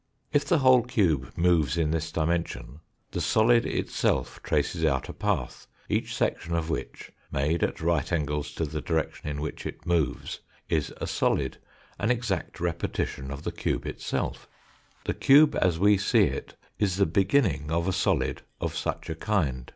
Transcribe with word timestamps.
If 0.33 0.45
the 0.45 0.57
whole 0.57 0.81
cube 0.81 1.31
moves 1.35 1.77
in 1.77 1.91
this 1.91 2.11
dimension, 2.11 2.79
the 3.11 3.21
solid 3.21 3.67
itself 3.67 4.41
traces 4.41 4.83
out 4.83 5.09
a 5.09 5.13
path, 5.13 5.67
each 5.89 6.15
section 6.15 6.55
of 6.55 6.71
which, 6.71 7.11
made 7.31 7.61
at 7.61 7.81
right 7.81 8.11
angles 8.11 8.51
to 8.55 8.65
the 8.65 8.81
direction 8.81 9.29
in 9.29 9.41
which 9.41 9.63
it 9.67 9.85
moves, 9.85 10.39
is 10.67 10.91
a 10.97 11.05
solid, 11.05 11.59
an 11.99 12.09
exact 12.09 12.59
repetition 12.59 13.29
of 13.29 13.43
the 13.43 13.51
cube 13.51 13.85
itself. 13.85 14.47
The 15.05 15.13
cube 15.13 15.55
as 15.61 15.77
we 15.77 15.99
see 15.99 16.23
it 16.23 16.55
is 16.79 16.95
the 16.95 17.05
beginning 17.05 17.69
of 17.71 17.87
a 17.87 17.93
solid 17.93 18.41
of 18.59 18.75
such 18.75 19.07
a 19.07 19.13
kind. 19.13 19.69